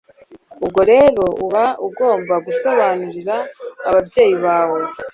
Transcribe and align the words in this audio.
ubwo 0.63 0.81
rero 0.91 1.23
uba 1.45 1.65
ugomba 1.87 2.33
gusobanurira 2.45 3.35
ababyeyi 3.87 4.35
bawe 4.45 4.79